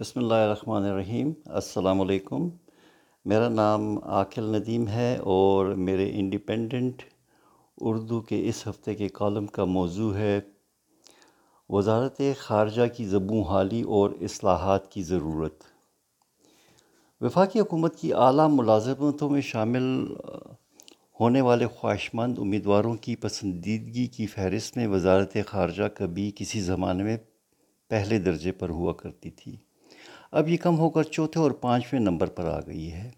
بسم 0.00 0.20
اللہ 0.20 0.34
الرحمن 0.34 0.84
الرحیم 0.84 1.32
السلام 1.46 2.00
علیکم 2.00 2.48
میرا 3.24 3.48
نام 3.48 3.98
عاقل 4.04 4.44
ندیم 4.44 4.88
ہے 4.88 5.16
اور 5.16 5.66
میرے 5.66 6.10
انڈیپینڈنٹ 6.14 7.02
اردو 7.80 8.20
کے 8.20 8.48
اس 8.48 8.68
ہفتے 8.68 8.94
کے 8.94 9.08
کالم 9.08 9.46
کا 9.46 9.64
موضوع 9.64 10.14
ہے 10.14 10.40
وزارت 11.68 12.20
خارجہ 12.38 12.82
کی 12.96 13.04
زبوں 13.04 13.42
حالی 13.44 13.82
اور 13.82 14.10
اصلاحات 14.20 14.90
کی 14.92 15.02
ضرورت۔ 15.02 15.62
وفاقی 17.20 17.60
حکومت 17.60 17.96
کی 17.96 18.12
اعلیٰ 18.12 18.48
ملازمتوں 18.50 19.30
میں 19.30 19.40
شامل 19.40 20.14
ہونے 21.20 21.40
والے 21.40 21.66
خواہشمند 21.66 22.38
امیدواروں 22.38 22.94
کی 22.94 23.16
پسندیدگی 23.16 24.06
کی 24.06 24.26
فہرست 24.26 24.76
میں 24.76 24.86
وزارت 24.86 25.36
خارجہ 25.46 25.88
کبھی 25.94 26.32
کسی 26.36 26.60
زمانے 26.60 27.02
میں 27.02 27.16
پہلے 27.88 28.18
درجے 28.18 28.52
پر 28.52 28.68
ہوا 28.68 28.92
کرتی 28.92 29.30
تھی۔ 29.30 29.56
اب 30.36 30.48
یہ 30.48 30.56
کم 30.56 30.78
ہو 30.78 30.90
کر 30.90 31.02
چوتھے 31.02 31.40
اور 31.40 31.50
پانچویں 31.50 32.00
نمبر 32.00 32.26
پر 32.26 32.44
آ 32.44 32.60
گئی 32.60 32.92
ہے۔ 32.92 33.10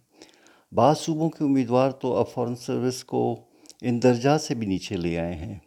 بعض 0.73 0.99
صوبوں 0.99 1.31
کے 1.31 1.45
امیدوار 1.45 1.91
تو 1.91 2.17
اب 2.17 2.25
فورن 2.35 2.57
سروس 2.57 3.05
کو 3.05 3.41
ان 3.83 4.03
درجات 4.03 4.43
سے 4.43 4.55
بھی 4.55 4.67
نیچے 4.67 4.97
لے 4.97 5.19
آئے 5.19 5.35
ہیں۔ 5.35 5.59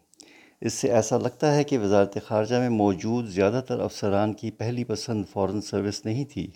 اس 0.61 0.73
سے 0.73 0.91
ایسا 0.91 1.17
لگتا 1.17 1.55
ہے 1.55 1.63
کہ 1.63 1.77
وزارت 1.77 2.17
خارجہ 2.25 2.55
میں 2.55 2.69
موجود 2.69 3.27
زیادہ 3.27 3.61
تر 3.67 3.79
افسران 3.79 4.33
کی 4.33 4.51
پہلی 4.51 4.83
پسند 4.83 5.23
فورن 5.31 5.61
سروس 5.61 6.05
نہیں 6.05 6.25
تھی۔ 6.25 6.51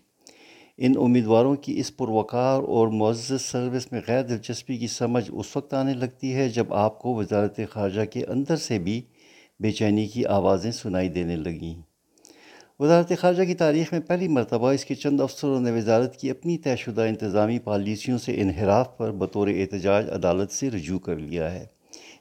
ان 0.77 0.93
امیدواروں 1.01 1.55
کی 1.55 1.79
اس 1.79 1.97
پروکار 1.97 2.61
اور 2.63 2.87
معزز 2.87 3.41
سروس 3.41 3.91
میں 3.91 4.01
غیر 4.07 4.23
دلچسپی 4.23 4.77
کی 4.77 4.87
سمجھ 4.87 5.31
اس 5.33 5.55
وقت 5.55 5.73
آنے 5.73 5.93
لگتی 5.93 6.33
ہے 6.33 6.49
جب 6.49 6.73
آپ 6.73 6.99
کو 6.99 7.15
وزارت 7.15 7.59
خارجہ 7.69 8.05
کے 8.05 8.25
اندر 8.25 8.55
سے 8.55 8.79
بھی 8.79 9.01
بے 9.59 9.71
چینی 9.71 10.07
کی 10.07 10.25
آوازیں 10.25 10.71
سنائی 10.71 11.09
دینے 11.09 11.35
لگیں۔ 11.35 11.92
وزارت 12.83 13.11
خارجہ 13.19 13.43
کی 13.43 13.53
تاریخ 13.53 13.91
میں 13.91 13.99
پہلی 13.99 14.27
مرتبہ 14.27 14.71
اس 14.71 14.85
کے 14.85 14.95
چند 14.95 15.21
افسروں 15.21 15.61
نے 15.61 15.71
وزارت 15.71 16.17
کی 16.17 16.29
اپنی 16.29 16.57
طے 16.57 16.75
شدہ 16.75 17.01
انتظامی 17.01 17.59
پالیسیوں 17.59 18.17
سے 18.17 18.41
انحراف 18.41 18.97
پر 18.97 19.11
بطور 19.11 19.47
احتجاج 19.47 20.09
عدالت 20.09 20.51
سے 20.51 20.69
رجوع 20.69 20.99
کر 20.99 21.15
لیا 21.15 21.51
ہے۔ 21.51 21.65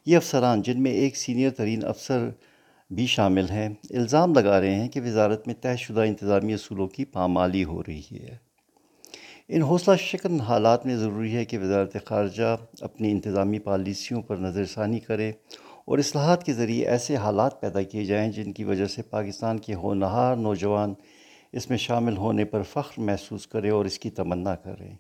یہ 0.07 0.17
افسران 0.17 0.63
جن 0.63 0.83
میں 0.83 0.91
ایک 0.91 1.17
سینئر 1.17 1.51
ترین 1.51 1.85
افسر 1.85 2.29
بھی 2.91 3.07
شامل 3.07 3.51
ہیں، 3.51 3.69
الزام 3.91 4.35
لگا 4.35 4.61
رہے 4.61 4.75
ہیں 4.75 4.89
کہ 4.89 5.01
وزارت 5.01 5.47
میں 5.47 5.55
طے 5.61 5.77
شدہ 5.77 6.01
انتظامی 6.01 6.55
اصولوں 6.55 6.87
کی 6.87 7.05
پامالی 7.05 7.65
ہو 7.65 7.83
رہی 7.83 8.03
ہے۔ 8.13 8.37
ان 9.49 9.63
حوصلہ 9.63 9.97
شکن 9.97 10.41
حالات 10.41 10.87
میں 10.87 10.97
ضروری 10.97 11.37
ہے 11.37 11.45
کہ 11.45 11.59
وزارت 11.59 11.97
خارجہ 12.05 12.57
اپنی 12.81 13.11
انتظامی 13.11 13.59
پالیسیوں 13.59 14.23
پر 14.23 14.37
نظر 14.37 14.65
ثانی 14.65 15.01
کرے 15.01 15.33
اور 15.85 15.99
اصلاحات 15.99 16.45
کے 16.45 16.53
ذریعے 16.53 16.87
ایسے 16.87 17.17
حالات 17.17 17.61
پیدا 17.61 17.83
کیے 17.83 18.05
جائیں 18.05 18.33
جن 18.33 18.53
کی 18.53 18.65
وجہ 18.65 18.87
سے 18.87 19.03
پاکستان 19.03 19.59
کے 19.59 19.75
ہونہار 19.75 20.37
نوجوان 20.37 20.95
اس 21.53 21.71
میں 21.71 21.79
شامل 21.79 22.17
ہونے 22.17 22.45
پر 22.45 22.63
فخر 22.63 23.01
محسوس 23.01 23.47
کرے 23.47 23.71
اور 23.71 23.85
اس 23.85 23.99
کی 23.99 24.11
تمنا 24.11 24.55
کرے۔ 24.55 24.91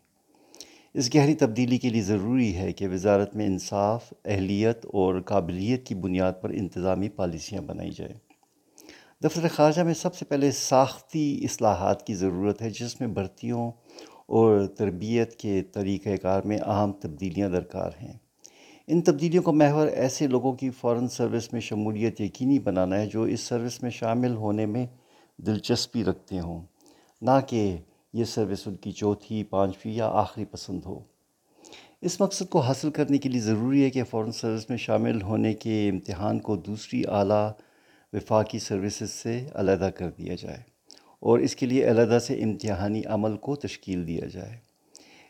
اس 0.94 1.14
گہری 1.14 1.34
تبدیلی 1.34 1.78
کے 1.78 1.88
لیے 1.88 2.03
ضروری 2.03 2.56
ہے 2.56 2.72
کہ 2.72 2.88
وزارت 2.88 3.36
میں 3.36 3.47
انصاف، 3.47 4.12
اہلیت 4.25 4.86
اور 4.86 5.20
قابلیت 5.20 5.86
کی 5.86 5.94
بنیاد 5.94 6.33
پر 6.41 6.50
انتظامی 6.50 7.08
پالیسیاں 7.08 7.62
بنائی 7.62 7.91
جائیں۔ 7.91 8.14
دفتر 9.25 9.48
خارجہ 9.48 9.83
میں 9.83 9.94
سب 9.94 10.14
سے 10.14 10.25
پہلے 10.25 10.50
ساختی 10.50 11.41
اصلاحات 11.44 12.06
کی 12.06 12.14
ضرورت 12.14 12.62
ہے، 12.62 12.70
جس 12.70 13.00
میں 13.00 13.08
بھرتیوں 13.08 13.70
اور 14.27 14.66
تربیت 14.66 15.36
کے 15.36 15.62
طریقہ 15.62 16.16
کار 16.22 16.42
میں 16.42 16.58
اہم 16.58 16.92
تبدیلیاں 16.92 17.48
درکار 17.48 17.91
ہیں۔ 18.03 18.22
ان 18.86 19.02
تبدیلیوں 19.02 19.42
کا 19.42 19.52
محور 19.52 19.86
ایسے 19.86 20.27
لوگوں 20.27 20.52
کی 20.52 20.70
فورن 20.70 21.08
سروس 21.08 21.52
میں 21.52 21.61
شمولیت 21.61 22.20
یقینی 22.20 22.58
بنانا 22.58 22.97
ہے 22.97 23.06
جو 23.06 23.22
اس 23.22 23.41
سروس 23.41 23.83
میں 23.83 23.91
شامل 23.91 24.34
ہونے 24.34 24.66
میں 24.66 24.86
دلچسپی 25.38 26.05
رکھتے 26.05 26.41
ہوں۔ 26.41 26.61
نہ 27.22 27.30
کہ 27.47 27.77
یہ 28.12 28.25
سروس 28.25 28.62
ان 28.66 28.75
کی 28.75 28.92
چوتھی، 28.92 29.44
پانچویں 29.44 29.94
یا 29.94 30.08
آخری 30.08 30.44
پسند 30.44 30.80
ہو۔ 30.84 30.98
اس 32.00 32.20
مقصد 32.20 32.48
کو 32.50 32.60
حاصل 32.60 32.91
کرنے 32.91 33.19
کے 33.19 33.28
لیے 33.28 33.41
ضروری 33.41 33.84
ہے 33.84 33.91
کہ 33.91 34.05
فورن 34.05 34.33
سروس 34.33 34.70
میں 34.70 34.78
شامل 34.78 35.22
ہونے 35.22 35.54
کے 35.54 35.88
امتحان 35.88 36.38
کو 36.38 36.56
دوسری 36.56 37.03
اعلیٰ 37.09 37.50
وفاقی 38.12 38.59
سروسز 38.59 39.10
سے 39.10 39.47
علیحدہ 39.54 39.91
کر 39.94 40.10
دیا 40.19 40.34
جائے 40.41 40.59
اور 41.21 41.38
اس 41.38 41.56
کے 41.56 41.66
لیے 41.66 41.91
علیحدہ 41.91 42.19
سے 42.19 42.42
امتحانی 42.42 43.03
عمل 43.06 43.37
کو 43.37 43.56
تشکیل 43.56 44.06
دیا 44.06 44.26
جائے۔ 44.26 44.56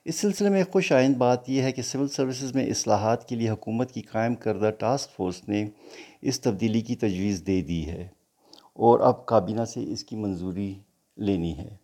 اس 0.05 0.15
سلسلے 0.15 0.49
میں 0.49 0.65
خوش 0.73 0.93
آئند 0.93 1.17
بات 1.17 1.51
یہ 1.51 1.63
ہے 1.63 1.73
کہ 1.73 1.83
سول 1.83 2.09
سروسز 2.09 2.55
میں 2.55 2.67
اصلاحات 2.67 3.29
کے 3.29 3.37
لیے 3.37 3.51
حکومت 3.51 3.93
کی 3.93 4.03
قائم 4.03 4.35
کردہ 4.35 4.71
ٹاسک 4.71 5.11
فورس 5.11 5.49
نے 5.49 5.69
اس 6.23 6.41
تبدیلی 6.41 6.81
کی 6.81 6.97
تجویز 6.97 7.43
دے 7.47 7.63
دی 7.63 7.87
ہے 7.87 8.09
اور 8.75 9.01
اب 9.01 9.27
کابینہ 9.27 9.65
سے 9.65 9.93
اس 9.93 10.05
کی 10.05 10.17
منظوری 10.17 10.75
لینی 11.17 11.59
ہے۔ 11.59 11.77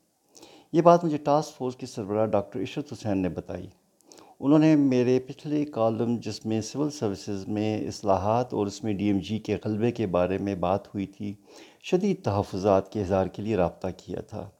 یہ 0.73 0.83
بات 0.83 1.05
مجھے 1.05 1.17
ٹاسک 1.17 1.59
فورس 1.59 1.77
کے 1.77 1.87
سربراہ 1.87 2.27
ڈاکٹر 2.27 2.63
عشرت 2.63 2.93
حسین 2.93 3.19
نے 3.19 3.29
بتائی۔ 3.29 3.67
انہوں 4.41 4.59
نے 4.59 4.77
میرے 4.77 5.21
پچھلے 5.21 5.65
کالم 5.65 6.17
جس 6.17 6.47
میں 6.47 6.61
سول 6.61 6.91
سروسز 6.91 7.49
میں 7.49 7.89
اصلاحات 7.89 8.55
اور 8.55 8.67
اس 8.67 8.85
میں 8.85 8.93
ڈی 8.93 9.05
ایم 9.05 9.19
جی 9.19 9.39
کے 9.39 9.57
غلبے 9.65 9.93
کے 9.93 10.07
بارے 10.07 10.39
میں 10.39 10.55
بات 10.55 10.89
ہوئی 10.89 11.07
تھی، 11.07 11.35
شدید 11.83 12.25
تحفظات 12.25 12.93
کے 12.93 13.01
اظہار 13.01 13.27
کے 13.27 13.43
لیے 13.43 13.57
رابطہ 13.57 13.89
کیا 13.97 14.21
تھا۔ 14.21 14.51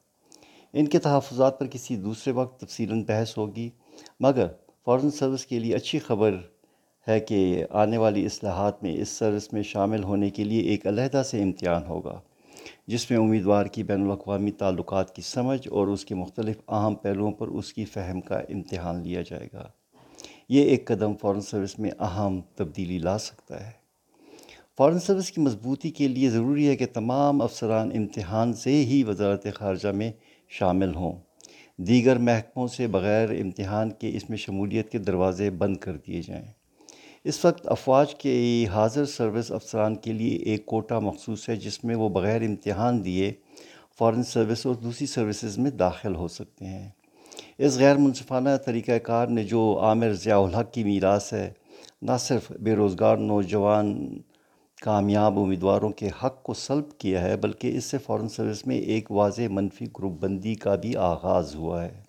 ان 0.73 0.87
کے 0.87 0.99
تحفظات 0.99 1.59
پر 1.61 1.67
کسی 1.67 1.97
دوسرے 1.97 2.33
وقت 2.33 2.61
تفصیلاً 2.61 3.03
بحث 3.03 3.37
ہوگی۔ 3.39 3.71
مگر 4.21 4.47
فورن 4.85 5.11
سروس 5.11 5.47
کے 5.47 5.59
لیے 5.59 5.75
اچھی 5.75 5.99
خبر 5.99 6.37
ہے 7.09 7.21
کہ 7.21 7.65
آنے 7.71 7.97
والی 7.97 8.27
اصلاحات 8.27 8.83
میں 8.83 8.97
اس 8.97 9.09
سروس 9.09 9.53
میں 9.53 9.63
شامل 9.63 10.05
ہونے 10.05 10.31
کے 10.31 10.45
لیے 10.45 10.61
ایک 10.61 10.87
علیحدہ 10.87 11.23
سے 11.27 11.43
امتحان 11.43 11.83
ہوگا، 11.89 12.21
جس 12.87 13.11
میں 13.11 13.19
امیدوار 13.19 13.67
کی 13.67 13.83
بین 13.83 14.05
الاقوامی 14.05 14.51
تعلقات 14.51 15.15
کی 15.15 15.23
سمجھ 15.23 15.69
اور 15.69 15.87
اس 15.87 16.05
کے 16.05 16.15
مختلف 16.15 16.57
اہم 16.69 16.95
پہلوؤں 16.95 17.33
پر 17.33 17.49
اس 17.49 17.73
کی 17.73 17.85
فہم 17.85 18.21
کا 18.21 18.39
امتحان 18.39 19.03
لیا 19.03 19.23
جائے 19.23 19.49
گا۔ 19.53 19.69
یہ 20.49 20.63
ایک 20.63 20.87
قدم 20.87 21.15
فورن 21.15 21.41
سروس 21.41 21.79
میں 21.79 21.91
اہم 21.99 22.41
تبدیلی 22.55 22.99
لا 22.99 23.19
سکتا 23.19 23.67
ہے۔ 23.67 23.88
فورن 24.79 25.01
سروس 25.01 25.31
کی 25.31 25.41
مضبوطی 25.41 25.91
کے 25.91 26.09
لیے 26.09 26.31
ضروری 26.31 26.69
ہے 26.69 26.77
کہ 26.77 26.87
تمام 26.87 27.43
افسران 27.43 27.91
امتحان 27.95 28.53
سے 28.53 28.71
ہی 28.71 29.05
وزارت 29.05 29.47
خارجہ 29.55 29.89
میں 29.89 30.13
شامل 30.49 30.95
ہوں۔ 30.95 31.13
دیگر 31.77 32.19
محکموں 32.19 32.69
سے 32.69 32.87
بغیر 32.87 33.31
امتحان 33.31 33.91
کے 33.91 34.11
اس 34.15 34.31
میں 34.31 34.39
شمولیت 34.39 34.91
کے 34.91 34.99
دروازے 34.99 35.51
بند 35.51 35.77
کر 35.77 35.97
دیے 35.97 36.23
جائیں۔ 36.27 36.47
اس 37.25 37.45
وقت 37.45 37.69
افواج 37.69 38.15
کے 38.15 38.67
حاضر 38.73 39.05
سروس 39.05 39.53
افسران 39.53 39.95
کے 39.95 40.13
لیے 40.13 40.37
ایک 40.37 40.67
کوٹا 40.67 40.99
مخصوص 40.99 41.49
ہے 41.49 41.57
جس 41.57 41.85
میں 41.85 41.95
وہ 41.95 42.09
بغیر 42.09 42.43
امتحان 42.43 43.05
دیے 43.05 43.33
فورن 43.99 44.23
سروس 44.23 44.67
اور 44.67 44.75
دوسری 44.75 45.07
سروسز 45.07 45.59
میں 45.59 45.71
داخل 45.71 46.15
ہو 46.15 46.29
سکتے 46.29 46.65
ہیں۔ 46.65 46.89
اس 47.59 47.79
غیر 47.79 47.97
منصفانہ 47.97 48.49
طریقہ 48.65 48.99
کار 48.99 49.27
نے 49.27 49.45
جو 49.45 49.79
عامر 49.83 50.13
ضیاء 50.13 50.39
الحق 50.39 50.73
کی 50.73 50.85
میراث 50.85 51.33
ہے، 51.33 51.53
نہ 52.03 52.13
صرف 52.21 52.53
بے 52.61 52.75
روزگار 52.75 53.17
نوجوان 53.17 54.19
کامیاب 54.81 55.39
امیدواروں 55.39 55.91
کے 55.91 56.09
حق 56.25 56.43
کو 56.43 56.55
سلب 56.55 56.99
کیا 56.99 57.23
ہے، 57.23 57.37
بلکہ 57.37 57.77
اس 57.77 57.85
سے 57.85 57.99
فورن 57.99 58.29
سروس 58.29 58.67
میں 58.67 58.77
ایک 58.77 59.11
واضح 59.11 59.43
منفی 59.51 59.87
گروپ 59.87 60.13
بندی 60.21 60.55
کا 60.55 60.75
بھی 60.75 60.97
آغاز 60.97 61.55
ہوا 61.55 61.85
ہے۔ 61.85 62.01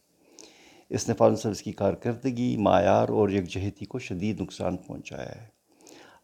اس 0.90 1.07
نے 1.07 1.13
فورن 1.13 1.35
سروس 1.35 1.62
کی 1.62 1.72
کارکردگی، 1.72 2.57
معیار 2.57 3.09
اور 3.09 3.30
یکجہتی 3.30 3.85
کو 3.85 4.00
شدید 4.00 4.41
نقصان 4.41 4.78
پہنچایا 4.78 5.41
ہے۔ 5.41 5.47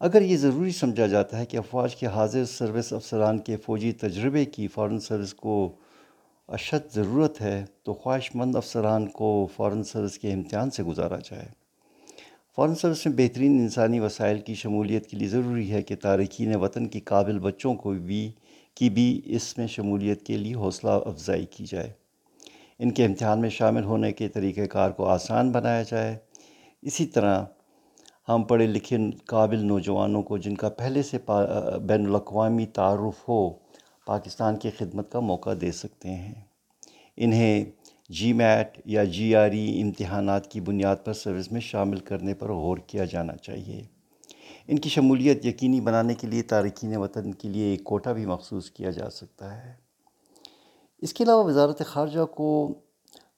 اگر 0.00 0.22
یہ 0.22 0.36
ضروری 0.36 0.70
سمجھا 0.70 1.06
جاتا 1.06 1.38
ہے 1.38 1.46
کہ 1.46 1.56
افواج 1.56 1.96
کے 1.96 2.06
حاضر 2.06 2.44
سروس 2.44 2.92
افسران 2.92 3.38
کے 3.38 3.56
فوجی 3.56 3.92
تجربے 3.92 4.44
کی 4.44 4.68
فورن 4.68 5.00
سروس 5.00 5.34
کو 5.34 5.72
اشد 6.48 6.94
ضرورت 6.94 7.40
ہے، 7.40 7.64
تو 7.82 7.94
خواہش 7.94 8.30
مند 8.34 8.56
افسران 8.56 9.06
کو 9.06 9.48
فورن 9.56 9.82
سروس 9.82 10.18
کے 10.18 10.32
امتحان 10.32 10.70
سے 10.70 10.82
گزارا 10.82 11.16
جائے۔ 11.16 11.65
فورن 12.56 12.74
سروس 12.74 13.06
میں 13.06 13.14
بہترین 13.16 13.58
انسانی 13.58 14.00
وسائل 14.00 14.38
کی 14.40 14.54
شمولیت 14.54 15.06
کے 15.06 15.16
لیے 15.16 15.28
ضروری 15.28 15.70
ہے 15.70 15.82
کہ 15.82 15.96
تارکین 15.96 16.54
وطن 16.54 16.86
کی 16.88 17.00
قابل 17.00 17.38
بچوں 17.38 17.74
کو 17.74 17.90
بھی، 17.90 18.32
کی 18.74 18.90
بھی 18.90 19.20
اس 19.24 19.58
میں 19.58 19.66
شمولیت 19.66 20.22
کے 20.22 20.36
لیے 20.36 20.54
حوصلہ 20.54 20.90
افزائی 20.90 21.46
کی 21.46 21.64
جائے۔ 21.68 21.92
ان 22.78 22.90
کے 22.90 23.04
امتحان 23.04 23.40
میں 23.40 23.50
شامل 23.50 23.84
ہونے 23.84 24.12
کے 24.12 24.28
طریقہ 24.28 24.60
کار 24.60 24.90
کو 24.90 25.06
آسان 25.06 25.50
بنایا 25.52 25.82
جائے۔ 25.82 26.16
اسی 26.82 27.06
طرح 27.06 27.44
ہم 28.28 28.42
پڑھے 28.42 28.66
لکھے 28.66 28.96
قابل 29.26 29.64
نوجوانوں 29.64 30.22
کو 30.22 30.38
جن 30.38 30.54
کا 30.54 30.68
پہلے 30.68 31.02
سے 31.02 31.18
بین 31.82 32.06
الاقوامی 32.06 32.66
تعارف 32.66 33.28
ہو، 33.28 33.50
پاکستان 34.06 34.56
کی 34.56 34.70
خدمت 34.78 35.12
کا 35.12 35.20
موقع 35.20 35.50
دے 35.60 35.72
سکتے 35.72 36.08
ہیں۔ 36.08 36.34
انہیں 37.16 37.64
جی 38.08 38.32
میٹ 38.32 38.80
یا 38.84 39.04
جی 39.04 39.36
آر 39.36 39.50
ای 39.50 39.82
امتحانات 39.82 40.50
کی 40.50 40.60
بنیاد 40.60 40.96
پر 41.04 41.12
سروس 41.12 41.52
میں 41.52 41.60
شامل 41.60 41.98
کرنے 41.98 42.34
پر 42.34 42.52
غور 42.52 42.78
کیا 42.78 43.04
جانا 43.04 43.36
چاہیے۔ 43.36 43.84
ان 44.68 44.78
کی 44.78 44.88
شمولیت 44.88 45.46
یقینی 45.46 45.80
بنانے 45.80 46.14
کے 46.14 46.26
لیے 46.26 46.42
تارکین 46.42 46.96
وطن 46.96 47.32
کے 47.32 47.48
لیے 47.48 47.64
ایک 47.64 47.84
کوٹا 47.84 48.12
بھی 48.12 48.26
مخصوص 48.26 48.70
کیا 48.70 48.90
جا 48.90 49.10
سکتا 49.10 49.64
ہے۔ 49.64 49.74
اس 50.98 51.12
کے 51.12 51.24
علاوہ 51.24 51.44
وزارت 51.44 51.82
خارجہ 51.86 52.24
کو 52.24 52.74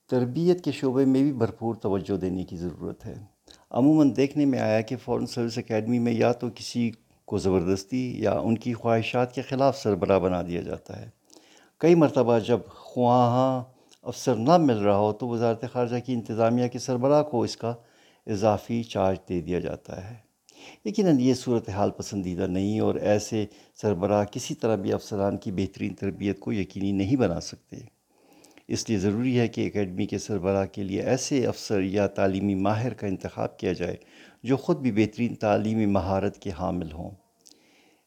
تربیت 0.07 0.63
کے 0.63 0.71
شعبے 0.71 1.05
میں 1.05 1.23
بھی 1.23 1.33
بھرپور 1.33 1.75
توجہ 1.75 2.17
دینے 2.17 2.43
کی 2.43 2.57
ضرورت 2.57 3.05
ہے۔ 3.05 3.15
عموماً 3.69 4.15
دیکھنے 4.15 4.45
میں 4.45 4.59
آیا 4.59 4.81
کہ 4.81 4.95
فورن 4.97 5.25
سروس 5.25 5.57
اکیڈمی 5.57 5.99
میں 5.99 6.13
یا 6.13 6.31
تو 6.31 6.47
کسی 6.55 6.91
کو 7.25 7.37
زبردستی 7.37 8.21
یا 8.21 8.31
ان 8.31 8.57
کی 8.57 8.73
خواہشات 8.73 9.35
کے 9.35 9.41
خلاف 9.41 9.77
سربراہ 9.77 10.19
بنا 10.19 10.41
دیا 10.41 10.61
جاتا 10.61 11.01
ہے۔ 11.01 11.09
کئی 11.77 11.95
مرتبہ 11.95 12.39
جب 12.39 12.59
خواہاں 12.67 13.78
افسر 14.03 14.35
نہ 14.35 14.57
مل 14.57 14.77
رہا 14.77 14.97
ہو 14.97 15.13
تو 15.13 15.27
وزارت 15.27 15.65
خارجہ 15.73 15.95
کی 16.05 16.13
انتظامیہ 16.13 16.67
کے 16.67 16.79
سربراہ 16.79 17.23
کو 17.23 17.41
اس 17.41 17.57
کا 17.57 17.75
اضافی 18.27 18.83
چارج 18.83 19.17
دے 19.29 19.41
دیا 19.41 19.59
جاتا 19.59 20.09
ہے۔ 20.09 20.15
یقیناً 20.85 21.19
یہ 21.19 21.33
صورتحال 21.33 21.91
پسندیدہ 21.91 22.47
نہیں 22.47 22.79
اور 22.79 22.95
ایسے 22.95 23.45
سربراہ 23.81 24.25
کسی 24.25 24.55
طرح 24.55 24.75
بھی 24.75 24.93
افسران 24.93 25.37
کی 25.37 25.51
بہترین 25.51 25.93
تربیت 25.93 26.39
کو 26.39 26.53
یقینی 26.53 26.91
نہیں 26.91 27.15
بنا 27.15 27.39
سکتے۔ 27.39 27.77
اس 28.67 28.89
لیے 28.89 28.97
ضروری 28.97 29.39
ہے 29.39 29.47
کہ 29.47 29.67
اکیڈمی 29.67 30.05
کے 30.05 30.17
سربراہ 30.17 30.65
کے 30.65 30.83
لیے 30.83 31.01
ایسے 31.01 31.47
افسر 31.47 31.81
یا 31.81 32.07
تعلیمی 32.07 32.55
ماہر 32.55 32.93
کا 32.93 33.07
انتخاب 33.07 33.57
کیا 33.57 33.73
جائے 33.73 33.95
جو 34.43 34.57
خود 34.57 34.77
بھی 34.77 34.91
بہترین 34.91 35.35
تعلیمی 35.35 35.85
مہارت 35.85 36.37
کے 36.37 36.51
حامل 36.59 36.91
ہوں۔ 36.91 37.11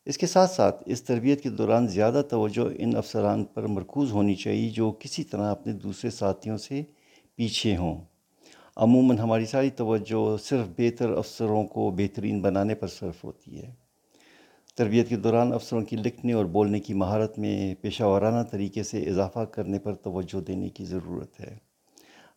اس 0.06 0.19
کے 0.19 0.26
ساتھ 0.26 0.50
ساتھ 0.50 0.82
اس 0.87 1.02
تربیت 1.02 1.43
کے 1.43 1.49
دوران 1.49 1.87
زیادہ 1.87 2.22
توجہ 2.31 2.69
ان 2.78 2.96
افسران 2.96 3.44
پر 3.44 3.66
مرکوز 3.66 4.12
ہونی 4.12 4.34
چاہیے 4.34 4.70
جو 4.70 4.93
کسی 4.93 5.25
طرح 5.25 5.50
اپنے 5.50 5.72
دوسرے 5.72 6.10
ساتھیوں 6.10 6.56
سے 6.56 6.82
پیچھے 7.37 7.76
ہوں۔ 7.76 8.04
عموماً 8.76 9.19
ہماری 9.19 9.44
ساری 9.44 9.70
توجہ 9.70 10.37
صرف 10.37 10.66
بہتر 10.78 11.10
افسروں 11.10 11.64
کو 11.64 11.90
بہترین 11.90 12.40
بنانے 12.40 12.75
پر 12.75 12.87
صرف 12.87 13.25
ہوتی 13.25 13.62
ہے۔ 13.62 13.75
تربیت 14.76 15.08
کے 15.08 15.16
دوران 15.16 15.52
افسروں 15.52 15.82
کی 15.82 15.96
لکھنے 15.96 16.32
اور 16.32 16.44
بولنے 16.44 16.81
کی 16.81 16.94
مہارت 16.94 17.38
میں 17.38 17.75
پیشہ 17.75 18.05
ورانہ 18.05 18.43
طریقے 18.43 18.82
سے 18.82 19.02
اضافہ 19.02 19.40
کرنے 19.40 19.78
پر 19.78 19.94
توجہ 19.94 20.40
دینے 20.40 20.69
کی 20.69 20.84
ضرورت 20.84 21.40
ہے۔ 21.40 21.58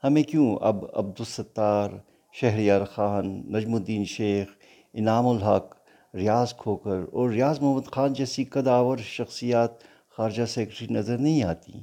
ہمیں 0.03 0.23
کیوں 0.23 0.57
اب 0.61 0.85
عبدالستار، 0.93 1.89
شہریار 2.33 2.85
خان، 2.85 3.27
نجم 3.53 3.73
الدین 3.75 4.05
شیخ، 4.05 4.47
انعام 4.93 5.27
الحق 5.27 5.84
ریاض 6.15 6.53
کھوکر 6.53 6.97
اور 7.11 7.29
ریاض 7.29 7.59
محمد 7.61 7.91
خان 7.91 8.13
جیسی 8.13 8.43
قداور 8.43 8.97
شخصیات 8.97 9.71
خارجہ 10.09 10.45
سیکرٹری 10.45 10.87
نظر 10.93 11.17
نہیں 11.17 11.43
آتی۔ 11.43 11.73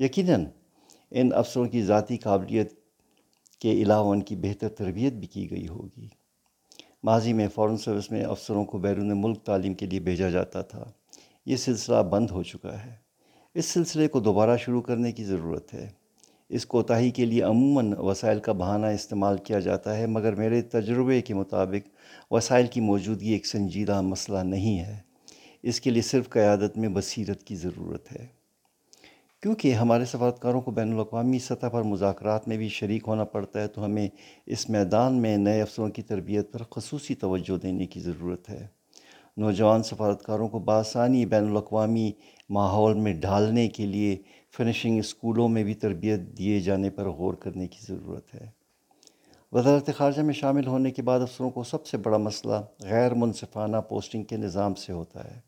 یقیناً 0.00 0.44
ان 1.10 1.30
افسروں 1.34 1.66
کی 1.66 1.82
ذاتی 1.82 2.16
قابلیت 2.16 2.72
کے 3.58 3.72
علاوہ 3.72 4.10
ان 4.10 4.22
کی 4.22 4.36
بہتر 4.36 4.68
تربیت 4.68 5.12
بھی 5.12 5.26
کی 5.26 5.50
گئی 5.50 5.68
ہوگی۔ 5.68 6.08
ماضی 7.02 7.32
میں 7.32 7.48
فورن 7.54 7.76
سروس 7.76 8.10
میں 8.10 8.24
افسروں 8.24 8.64
کو 8.64 8.78
بیرون 8.78 9.20
ملک 9.20 9.42
تعلیم 9.42 9.74
کے 9.74 9.86
لیے 9.86 10.00
بھیجا 10.00 10.30
جاتا 10.30 10.62
تھا۔ 10.62 10.84
یہ 11.46 11.56
سلسلہ 11.56 12.02
بند 12.02 12.30
ہو 12.30 12.42
چکا 12.42 12.84
ہے۔ 12.84 12.94
اس 13.54 13.66
سلسلے 13.66 14.08
کو 14.08 14.20
دوبارہ 14.20 14.56
شروع 14.56 14.82
کرنے 14.82 15.12
کی 15.12 15.24
ضرورت 15.24 15.74
ہے۔ 15.74 15.99
اس 16.50 16.66
کوتاہی 16.66 17.10
کے 17.10 17.24
لیے 17.24 17.42
عموماً 17.42 17.92
وسائل 17.98 18.40
کا 18.40 18.52
بہانہ 18.52 18.86
استعمال 18.86 19.36
کیا 19.36 19.58
جاتا 19.58 19.96
ہے، 19.96 20.06
مگر 20.06 20.34
میرے 20.34 20.62
تجربے 20.62 21.20
کے 21.20 21.34
مطابق 21.34 21.88
وسائل 22.32 22.66
کی 22.66 22.80
موجودگی 22.80 23.32
ایک 23.32 23.46
سنجیدہ 23.46 24.00
مسئلہ 24.00 24.38
نہیں 24.38 24.78
ہے۔ 24.78 24.98
اس 25.62 25.80
کے 25.80 25.90
لیے 25.90 26.02
صرف 26.02 26.28
قیادت 26.28 26.78
میں 26.78 26.88
بصیرت 26.88 27.42
کی 27.42 27.56
ضرورت 27.56 28.12
ہے۔ 28.12 28.26
کیونکہ 29.42 29.74
ہمارے 29.74 30.04
سفارتکاروں 30.04 30.60
کو 30.60 30.70
بین 30.70 30.92
الاقوامی 30.92 31.38
سطح 31.38 31.66
پر 31.66 31.82
مذاکرات 31.82 32.48
میں 32.48 32.56
بھی 32.56 32.68
شریک 32.68 33.02
ہونا 33.06 33.24
پڑتا 33.24 33.60
ہے، 33.60 33.68
تو 33.68 33.84
ہمیں 33.84 34.08
اس 34.46 34.70
میدان 34.70 35.14
میں 35.14 35.36
نئے 35.36 35.62
افسروں 35.62 35.88
کی 35.88 36.02
تربیت 36.02 36.52
پر 36.52 36.62
خصوصی 36.70 37.14
توجہ 37.14 37.56
دینے 37.56 37.86
کی 37.86 38.00
ضرورت 38.00 38.50
ہے۔ 38.50 38.66
نوجوان 39.36 39.82
سفارتکاروں 39.82 40.48
کو 40.48 40.58
بآسانی 40.58 41.26
بین 41.26 41.50
الاقوامی 41.50 42.12
ماحول 42.50 42.94
میں 42.94 43.14
ڈھالنے 43.14 43.68
کے 43.68 43.86
لیے 43.86 44.16
فنشنگ 44.56 44.98
اسکولوں 44.98 45.48
میں 45.48 45.64
بھی 45.64 45.74
تربیت 45.74 46.20
دیے 46.20 46.60
جانے 46.60 46.90
پر 46.90 47.08
غور 47.08 47.34
کرنے 47.34 47.66
کی 47.66 47.78
ضرورت 47.88 48.34
ہے۔ 48.34 48.50
وزارت 49.52 49.90
خارجہ 49.96 50.22
میں 50.22 50.34
شامل 50.34 50.66
ہونے 50.66 50.90
کے 50.90 51.02
بعد 51.02 51.20
افسروں 51.20 51.50
کو 51.50 51.62
سب 51.62 51.86
سے 51.86 51.96
بڑا 51.96 52.16
مسئلہ 52.16 52.54
غیر 52.82 53.14
منصفانہ 53.14 53.76
پوسٹنگ 53.76 54.22
کے 54.22 54.36
نظام 54.36 54.74
سے 54.74 54.92
ہوتا 54.92 55.24
ہے۔ 55.24 55.40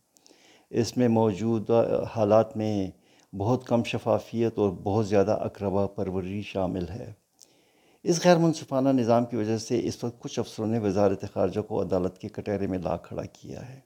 اس 0.71 0.97
میں 0.97 1.09
موجودہ 1.09 2.05
حالات 2.17 2.57
میں 2.57 2.91
بہت 3.37 3.67
کم 3.67 3.85
شفافیت 3.85 4.59
اور 4.59 4.71
بہت 4.83 5.09
زیادہ 5.09 5.31
اقربا 5.31 5.87
پروری 5.87 6.43
شامل 6.43 6.89
ہے۔ 6.89 7.13
اس 8.03 8.25
غیر 8.25 8.37
منصفانہ 8.37 8.89
نظام 8.89 9.25
کی 9.25 9.37
وجہ 9.37 9.59
سے 9.59 9.81
اس 9.85 10.05
وقت 10.05 10.21
کچھ 10.21 10.39
افسروں 10.39 10.67
نے 10.67 10.79
وزارت 10.79 11.25
خارجہ 11.33 11.61
کو 11.61 11.83
عدالت 11.83 12.19
کے 12.19 12.29
کٹہرے 12.29 12.67
میں 12.67 12.79
لا 12.79 12.97
کھڑا 12.97 13.23
کیا 13.23 13.69
ہے۔ 13.69 13.81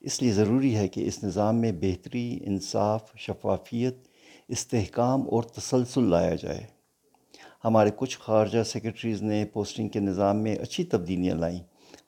اس 0.00 0.22
لیے 0.22 0.32
ضروری 0.32 0.76
ہے 0.76 0.88
کہ 0.88 1.08
اس 1.08 1.24
نظام 1.24 1.56
میں 1.56 1.72
بہتری، 1.80 2.38
انصاف، 2.42 3.16
شفافیت 3.16 3.96
استحکام 4.48 5.22
اور 5.26 5.42
تسلسل 5.42 6.08
لایا 6.10 6.34
جائے۔ 6.34 6.64
ہمارے 7.64 7.90
کچھ 7.96 8.18
خارجہ 8.20 8.62
سیکرٹریز 8.62 9.22
نے 9.22 9.44
پوسٹنگ 9.52 9.88
کے 9.88 10.00
نظام 10.00 10.42
میں 10.42 10.54
اچھی 10.56 10.84
تبدیلیاں 10.84 11.34
لائیں، 11.36 11.58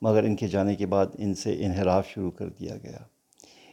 مگر 0.01 0.23
ان 0.23 0.35
کے 0.35 0.47
جانے 0.47 0.75
کے 0.75 0.85
بعد 0.85 1.05
ان 1.17 1.33
سے 1.33 1.55
انحراف 1.65 2.07
شروع 2.07 2.31
کر 2.31 2.49
دیا 2.49 2.75
گیا۔ 2.83 2.99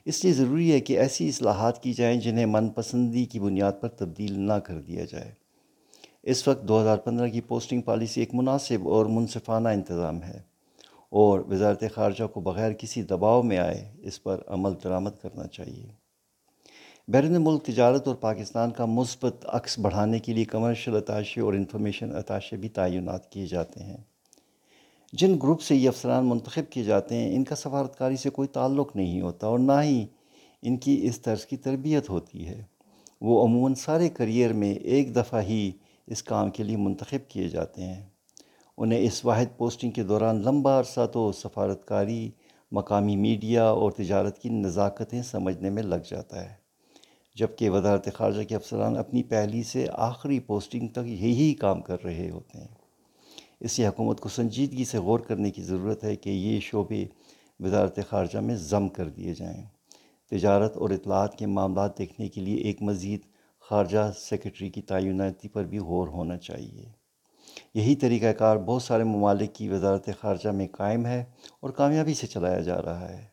اس 0.06 0.22
لیے 0.24 0.32
ضروری 0.32 0.72
ہے 0.72 0.80
کہ 0.80 0.98
ایسی 0.98 1.28
اصلاحات 1.28 1.82
کی 1.82 1.92
جائیں 1.92 2.18
جنہیں 2.20 2.46
من 2.46 2.68
پسندی 2.68 3.24
کی 3.24 3.40
بنیاد 3.40 3.80
پر 3.80 3.88
تبدیل 3.98 4.38
نہ 4.40 4.58
کر 4.64 4.80
دیا 4.80 5.04
جائے۔ 5.04 5.30
اس 6.24 6.46
وقت 6.48 6.62
دو 6.68 6.80
ہزار 6.80 6.98
پندرہ 6.98 7.28
کی 7.28 7.40
پوسٹنگ 7.40 7.82
پالیسی 7.82 8.20
ایک 8.20 8.34
مناسب 8.34 8.88
اور 8.88 9.06
منصفانہ 9.06 9.68
انتظام 9.68 10.22
ہے، 10.22 10.38
اور 11.12 11.40
وزارت 11.48 11.84
خارجہ 11.94 12.24
کو 12.24 12.40
بغیر 12.40 12.72
کسی 12.72 13.02
دباؤ 13.02 13.42
میں 13.42 13.58
آئے 13.58 13.80
اس 14.00 14.22
پر 14.22 14.40
عمل 14.48 14.74
درآمد 14.84 15.22
کرنا 15.22 15.46
چاہیے۔ 15.48 15.86
بیرون 17.08 17.44
ملک 17.44 17.64
تجارت 17.64 18.08
اور 18.08 18.16
پاکستان 18.16 18.70
کا 18.70 18.84
مثبت 18.84 19.46
عکس 19.48 19.78
بڑھانے 19.78 20.18
کے 20.18 20.34
لیے 20.34 20.44
کمرشل 20.44 20.96
اتاشے 20.96 21.40
اور 21.40 21.54
انفارمیشن 21.54 22.16
اتاشے 22.16 22.56
بھی 22.56 22.68
تعینات 22.68 23.32
کیے 23.32 23.46
جاتے 23.46 23.82
ہیں۔ 23.82 23.96
جن 25.12 25.38
گروپ 25.42 25.60
سے 25.60 25.76
یہ 25.76 25.88
افسران 25.88 26.28
منتخب 26.28 26.72
کیے 26.72 26.84
جاتے 26.84 27.14
ہیں، 27.14 27.36
ان 27.36 27.44
کا 27.44 27.54
سفارتکاری 27.54 28.16
سے 28.16 28.30
کوئی 28.30 28.48
تعلق 28.48 28.96
نہیں 28.96 29.20
ہوتا 29.20 29.46
اور 29.46 29.58
نہ 29.58 29.72
ہی 29.82 30.06
ان 30.62 30.76
کی 30.76 31.00
اس 31.02 31.20
طرز 31.20 31.46
کی 31.46 31.56
تربیت 31.56 32.10
ہوتی 32.10 32.48
ہے۔ 32.48 32.64
وہ 33.20 33.44
عموماً 33.44 33.74
سارے 33.74 34.08
کریئر 34.08 34.52
میں 34.52 34.74
ایک 34.74 35.16
دفعہ 35.16 35.42
ہی 35.42 35.70
اس 36.06 36.22
کام 36.22 36.50
کے 36.50 36.62
لیے 36.62 36.76
منتخب 36.76 37.30
کیے 37.30 37.48
جاتے 37.48 37.82
ہیں۔ 37.82 38.06
انہیں 38.78 38.98
اس 38.98 39.24
واحد 39.24 39.56
پوسٹنگ 39.56 39.90
کے 39.90 40.02
دوران 40.02 40.42
لمبا 40.42 40.78
عرصہ 40.78 41.06
تو 41.06 41.32
سفارتکاری، 41.32 42.30
مقامی 42.72 43.16
میڈیا 43.16 43.64
اور 43.64 43.90
تجارت 43.90 44.38
کی 44.38 44.48
نزاکتیں 44.48 45.22
سمجھنے 45.22 45.70
میں 45.70 45.82
لگ 45.82 46.10
جاتا 46.10 46.50
ہے۔ 46.50 46.65
جبکہ 47.36 47.70
وزارت 47.70 48.08
خارجہ 48.14 48.42
کے 48.42 48.56
افسران 48.56 48.96
اپنی 48.96 49.22
پہلی 49.22 49.62
سے 49.62 49.86
آخری 49.92 50.40
پوسٹنگ 50.40 50.88
تک 50.88 51.06
یہی 51.06 51.54
کام 51.54 51.82
کر 51.82 52.04
رہے 52.04 52.30
ہوتے 52.30 52.58
ہیں۔ 52.58 52.68
اس 53.60 53.78
لیے 53.78 53.88
حکومت 53.88 54.20
کو 54.20 54.28
سنجیدگی 54.28 54.84
سے 54.84 54.98
غور 54.98 55.20
کرنے 55.20 55.50
کی 55.50 55.62
ضرورت 55.62 56.04
ہے 56.04 56.16
کہ 56.16 56.30
یہ 56.30 56.60
شعبے 56.60 57.04
وزارت 57.60 57.98
خارجہ 58.08 58.38
میں 58.38 58.54
ضم 58.54 58.88
کر 58.88 59.08
دیے 59.08 59.34
جائیں۔ 59.34 59.64
تجارت 60.30 60.76
اور 60.76 60.90
اطلاعات 60.90 61.38
کے 61.38 61.46
معاملات 61.46 61.98
دیکھنے 61.98 62.28
کے 62.28 62.40
لیے 62.40 62.56
ایک 62.56 62.82
مزید 62.82 63.20
خارجہ 63.60 64.12
سیکرٹری 64.18 64.68
کی 64.68 64.82
تعیناتی 64.82 65.48
پر 65.48 65.64
بھی 65.64 65.78
غور 65.78 66.08
ہونا 66.08 66.36
چاہیے۔ 66.36 66.84
یہی 67.74 67.96
طریقہ 67.96 68.32
کار 68.32 68.56
بہت 68.56 68.82
سارے 68.82 69.04
ممالک 69.04 69.54
کی 69.54 69.68
وزارت 69.68 70.08
خارجہ 70.20 70.48
میں 70.48 70.68
قائم 70.72 71.06
ہے 71.06 71.24
اور 71.60 71.70
کامیابی 71.70 72.14
سے 72.14 72.26
چلایا 72.26 72.60
جا 72.60 72.82
رہا 72.82 73.08
ہے۔ 73.08 73.24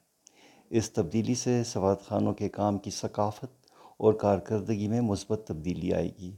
اس 0.69 0.91
تبدیلی 0.91 1.35
سے 1.35 1.63
سوات 1.63 2.05
خانوں 2.05 2.33
کے 2.33 2.49
کام 2.49 2.77
کی 2.77 2.91
ثقافت 2.91 3.62
اور 3.97 4.13
کارکردگی 4.13 4.87
میں 4.87 5.01
مثبت 5.01 5.41
تبدیلی 5.47 5.93
آئے 5.93 6.09
گی، 6.19 6.31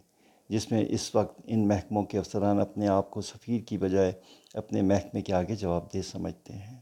جس 0.50 0.72
میں 0.72 0.86
اس 0.90 1.16
وقت 1.16 1.42
ان 1.46 1.68
محکموں 1.68 2.04
کے 2.04 2.18
افسران 2.18 2.60
اپنے 2.60 2.88
آپ 2.88 3.12
کو 3.12 3.22
سفیر 3.22 3.62
کی 3.62 3.78
بجائے 3.78 4.12
اپنے 4.54 4.82
محکمے 4.82 5.22
کے 5.22 5.34
آگے 5.34 5.56
جواب 5.56 5.94
دہ 5.94 6.02
سمجھتے 6.12 6.54
ہیں۔ 6.54 6.78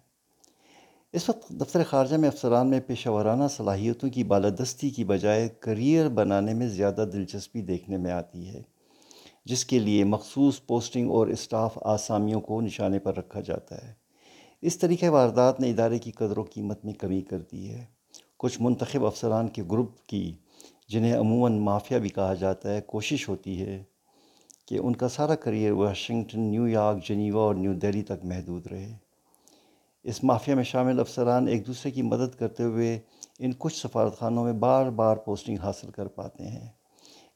اس 1.14 1.30
وقت 1.30 1.50
دفتر 1.50 1.84
خارجہ 1.84 2.16
میں 2.16 2.28
افسران 2.28 2.70
میں 2.70 2.80
پیشہ 2.88 3.10
ورانہ 3.10 3.44
صلاحیتوں 3.52 4.10
کی 4.10 4.24
بالادستی 4.24 4.90
کی 4.90 5.04
بجائے 5.04 5.50
کریئر 5.60 6.10
بنانے 6.10 6.54
میں 6.54 6.68
زیادہ 6.68 7.06
دلچسپی 7.14 7.62
دیکھنے 7.62 7.98
میں 7.98 8.12
آتی 8.12 8.48
ہے، 8.48 8.62
جس 9.46 9.66
کے 9.66 9.80
لیے 9.80 10.04
مخصوص 10.04 10.66
پوسٹنگ 10.68 11.12
اور 11.12 11.28
اسٹاف 11.28 11.78
آسامیوں 11.82 12.42
کو 12.42 12.62
نشانے 12.62 13.00
پر 13.00 13.18
رکھا 13.18 13.42
جاتا 13.42 13.88
ہے۔ 13.88 13.94
اس 14.62 14.78
طریقہ 14.78 15.06
واردات 15.06 15.60
نے 15.60 15.70
ادارے 15.70 16.00
کی 16.00 16.12
قدر 16.12 16.38
و 16.38 16.44
قیمت 16.44 16.86
میں 16.86 16.94
کمی 16.94 17.22
کر 17.22 17.40
دی 17.42 17.70
ہے۔ 17.70 17.86
کچھ 18.38 18.62
منتخب 18.62 19.06
افسران 19.06 19.48
کے 19.48 19.64
گروپ 19.72 20.08
کی 20.08 20.34
جنہیں 20.94 21.16
عموماً 21.16 21.58
مافیا 21.58 21.98
بھی 21.98 22.10
کہا 22.10 22.34
جاتا 22.34 22.74
ہے، 22.74 22.82
کوشش 22.82 23.30
ہوتی 23.30 23.62
ہے 23.62 23.84
کہ 24.68 24.78
ان 24.78 24.96
کا 24.96 25.08
سارا 25.08 25.36
career 25.36 25.72
Washington, 25.72 26.42
New 26.42 26.68
York, 26.68 27.06
Geneva 27.08 27.44
اور 27.44 27.56
نیو 27.56 27.74
دہلی 27.74 28.02
تک 28.02 28.24
محدود 28.24 28.68
رہے۔ 28.68 28.94
اس 30.04 30.24
مافیا 30.24 30.56
میں 30.56 30.64
شامل 30.64 31.00
افسران 31.00 31.48
ایک 31.48 31.68
دوسرے 31.68 31.92
کی 31.92 32.02
مدد 32.02 32.38
کرتے 32.40 32.64
ہوئے 32.64 33.00
ان 33.40 33.52
کچھ 33.58 33.76
سفارتخانوں 33.76 34.44
میں 34.44 34.54
بار 34.54 34.90
بار 34.90 35.18
پوسٹنگ 35.18 35.58
حاصل 35.58 35.92
کر 35.92 36.08
پاتے 36.08 36.48
ہیں۔ 36.48 36.70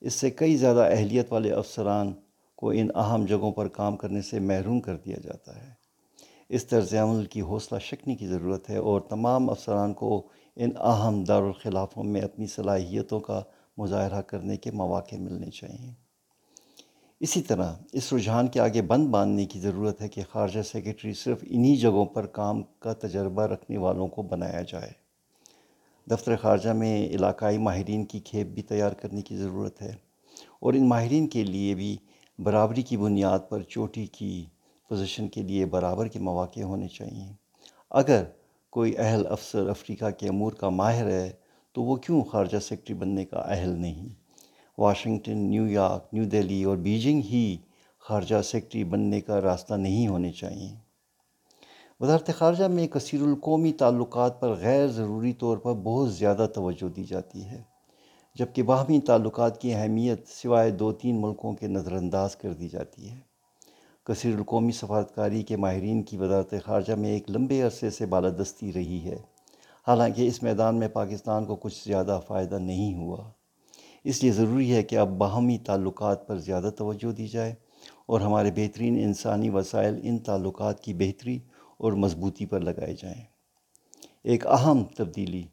اس 0.01 0.13
سے 0.13 0.29
کئی 0.29 0.55
زیادہ 0.55 0.87
اہلیت 0.91 1.33
والے 1.33 1.51
افسران 1.51 2.13
کو 2.55 2.69
ان 2.69 2.87
اہم 2.95 3.25
جگہوں 3.25 3.51
پر 3.51 3.67
کام 3.67 3.97
کرنے 3.97 4.21
سے 4.21 4.39
محروم 4.39 4.79
کر 4.79 4.95
دیا 4.97 5.17
جاتا 5.23 5.55
ہے۔ 5.55 5.71
اس 6.49 6.65
طرز 6.65 6.93
عمل 6.93 7.25
کی 7.25 7.41
حوصلہ 7.41 7.79
شکنی 7.79 8.15
کی 8.15 8.27
ضرورت 8.27 8.69
ہے 8.69 8.77
اور 8.77 9.01
تمام 9.01 9.49
افسران 9.49 9.93
کو 9.93 10.27
ان 10.59 10.69
اہم 10.77 11.23
دارالخلافوں 11.23 12.03
میں 12.03 12.21
اپنی 12.21 12.47
صلاحیتوں 12.47 13.19
کا 13.19 13.41
مظاہرہ 13.77 14.21
کرنے 14.21 14.57
کے 14.57 14.71
مواقع 14.71 15.15
ملنے 15.15 15.49
چاہئیں۔ 15.49 15.93
اسی 17.19 17.41
طرح 17.41 17.73
اس 17.91 18.13
رجحان 18.13 18.47
کے 18.47 18.59
آگے 18.59 18.81
بند 18.81 19.07
باندھنے 19.07 19.45
کی 19.45 19.59
ضرورت 19.59 20.01
ہے 20.01 20.07
کہ 20.07 20.21
خارجہ 20.31 20.61
سیکرٹری 20.61 21.13
صرف 21.13 21.43
انہی 21.47 21.75
جگہوں 21.75 22.05
پر 22.05 22.25
کام 22.25 22.63
کا 22.79 22.93
تجربہ 22.93 23.41
رکھنے 23.41 23.77
والوں 23.77 24.07
کو 24.07 24.21
بنایا 24.21 24.61
جائے۔ 24.61 24.91
دفتر 26.11 26.35
خارجہ 26.35 26.69
میں 26.69 27.07
علاقائی 27.07 27.57
ماہرین 27.57 28.05
کی 28.05 28.19
کھیپ 28.19 28.47
بھی 28.47 28.61
تیار 28.61 28.91
کرنے 28.91 29.21
کی 29.21 29.37
ضرورت 29.37 29.81
ہے 29.81 29.95
اور 30.59 30.73
ان 30.73 30.89
ماہرین 30.89 31.27
کے 31.27 31.43
لیے 31.43 31.75
بھی 31.75 31.97
برابری 32.39 32.81
کی 32.81 32.97
بنیاد 32.97 33.39
پر 33.49 33.61
چوٹی 33.61 34.05
کی 34.05 34.45
پوزیشن 34.89 35.27
کے 35.27 35.41
لیے 35.41 35.65
برابر 35.65 36.07
کے 36.07 36.19
مواقع 36.19 36.59
ہونے 36.59 36.87
چاہئیں۔ 36.87 37.33
اگر 37.89 38.23
کوئی 38.77 38.93
اہل 38.97 39.27
افسر 39.27 39.69
افریقہ 39.69 40.09
کے 40.11 40.27
امور 40.27 40.51
کا 40.51 40.69
ماہر 40.69 41.09
ہے 41.09 41.31
تو 41.73 41.83
وہ 41.83 41.95
کیوں 41.95 42.21
خارجہ 42.23 42.57
سیکٹری 42.57 42.95
بننے 42.95 43.25
کا 43.25 43.37
اہل 43.37 43.69
نہیں؟ 43.69 44.09
Washington, 44.77 45.37
New 45.37 45.67
York, 45.67 46.13
New 46.13 46.23
Delhi 46.23 46.63
اور 46.63 46.77
بیجنگ 46.77 47.21
ہی 47.21 47.57
خارجہ 47.99 48.41
سیکٹری 48.41 48.83
بننے 48.83 49.21
کا 49.21 49.41
راستہ 49.41 49.73
نہیں 49.73 50.07
ہونے 50.07 50.31
چاہیے 50.31 50.75
وزارت 51.99 52.29
خارجہ 52.37 52.63
میں 52.63 52.87
کثیر 52.87 53.21
القومی 53.21 53.73
تعلقات 53.73 54.41
پر 54.41 54.49
غیر 54.49 54.87
ضروری 54.87 55.33
طور 55.33 55.57
پر 55.57 55.73
بہت 55.73 56.13
زیادہ 56.13 56.47
توجہ 56.55 56.87
دی 56.87 57.03
جاتی 57.03 57.45
ہے، 57.45 57.61
جبکہ 58.35 58.63
باہمی 58.63 58.99
تعلقات 58.99 59.61
کی 59.61 59.73
اہمیت 59.73 60.27
سوائے 60.27 60.71
دو 60.71 60.91
تین 60.91 61.21
ملکوں 61.21 61.53
کے 61.53 61.67
نظر 61.67 61.91
انداز 61.91 62.35
کر 62.35 62.53
دی 62.53 62.69
جاتی 62.69 63.09
ہے۔ 63.09 63.26
کثیر 64.07 64.35
القومی 64.35 64.71
سفارتکاری 64.71 65.43
کے 65.43 65.57
ماہرین 65.57 66.03
کی 66.03 66.17
وزارت 66.17 66.53
خارجہ 66.65 66.93
میں 66.93 67.09
ایک 67.09 67.31
لمبے 67.31 67.61
عرصے 67.61 67.89
سے 67.89 68.05
بالادستی 68.05 68.73
رہی 68.73 68.99
ہے۔ 69.03 69.15
حالانکہ 69.87 70.27
اس 70.27 70.43
میدان 70.43 70.75
میں 70.75 70.87
پاکستان 70.87 71.45
کو 71.45 71.55
کچھ 71.55 71.87
زیادہ 71.87 72.19
فائدہ 72.27 72.55
نہیں 72.55 72.95
ہوا۔ 72.95 73.29
اس 74.03 74.23
لیے 74.23 74.31
ضروری 74.31 74.75
ہے 74.75 74.83
کہ 74.83 74.97
اب 74.97 75.07
باہمی 75.07 75.57
تعلقات 75.57 76.27
پر 76.27 76.37
زیادہ 76.37 76.69
توجہ 76.77 77.11
دی 77.11 77.27
جائے 77.27 77.55
اور 78.05 78.21
ہمارے 78.21 78.51
بہترین 78.51 78.95
انسانی 79.03 79.49
وسائل 79.49 79.99
ان 80.03 80.17
تعلقات 80.17 80.79
کی 80.79 80.93
بہتری 80.93 81.39
اور 81.77 81.91
مضبوطی 81.91 82.45
پر 82.45 82.59
لگائے 82.59 82.95
جائیں۔ 83.01 83.21
ایک 84.23 84.47
اہم 84.47 84.83
تبدیلی 84.83 85.43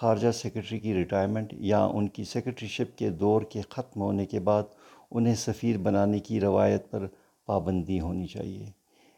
خارجہ 0.00 0.30
سیکرٹری 0.30 0.78
کی 0.78 0.94
ریٹائرمنٹ 0.94 1.54
یا 1.58 1.84
ان 1.84 2.08
کی 2.08 2.24
سیکرٹری 2.24 2.68
شپ 2.68 2.98
کے 2.98 3.10
دور 3.10 3.42
کے 3.42 3.60
ختم 3.70 4.00
ہونے 4.00 4.26
کے 4.26 4.40
بعد 4.40 4.62
انہیں 5.10 5.34
سفیر 5.34 5.78
بنانے 5.78 6.18
کی 6.18 6.40
روایت 6.40 6.90
پر 6.90 7.06
پابندی 7.46 8.00
ہونی 8.00 8.26
چاہیے۔ 8.26 8.70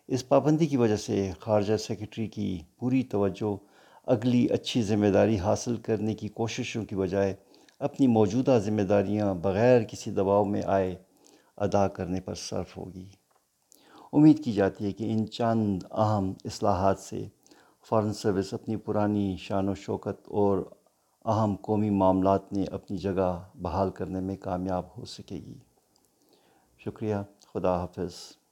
اس 0.09 0.29
پابندی 0.29 0.67
کی 0.67 0.77
وجہ 0.77 0.97
سے 0.97 1.31
خارجہ 1.41 1.77
سیکرٹری 1.77 2.27
کی 2.27 2.61
پوری 2.79 3.03
توجہ 3.03 3.57
اگلی 4.07 4.47
اچھی 4.51 4.83
ذمہ 4.83 5.07
داری 5.07 5.39
حاصل 5.39 5.77
کرنے 5.77 6.15
کی 6.15 6.29
کوششوں 6.29 6.85
کی 6.85 6.97
بجائے 6.97 7.35
اپنی 7.79 8.07
موجودہ 8.07 8.59
ذمہ 8.65 8.83
داریاں 8.83 9.35
بغیر 9.35 9.83
کسی 9.83 10.11
دباؤ 10.11 10.45
میں 10.45 10.63
آئے 10.67 10.95
ادا 11.57 11.89
کرنے 11.89 12.21
پر 12.21 12.35
صرف 12.35 12.77
ہوگی۔ 12.77 13.09
امید 14.13 14.45
کی 14.45 14.53
جاتی 14.53 14.85
ہے 14.85 14.93
کہ 14.93 15.13
ان 15.13 15.31
چند 15.31 15.83
اہم 15.91 16.33
اصلاحات 16.45 16.99
سے 16.99 17.29
فارن 17.89 18.13
سروس 18.13 18.55
اپنی 18.55 18.77
پرانی 18.77 19.37
شان 19.39 19.69
و 19.69 19.75
شوکت 19.75 20.29
اور 20.29 20.59
اہم 21.25 21.57
قومی 21.61 21.91
معاملات 21.91 22.53
میں 22.53 22.65
اپنی 22.73 22.97
جگہ 22.97 23.43
بحال 23.55 23.91
کرنے 23.91 24.21
میں 24.21 24.37
کامیاب 24.37 24.85
ہو 24.99 25.05
سکے 25.05 25.37
گی۔ 25.37 25.59
شکریہ۔ 26.79 27.17
خدا 27.55 27.79
حافظ 27.79 28.44